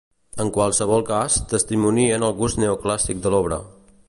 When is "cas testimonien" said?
1.09-2.27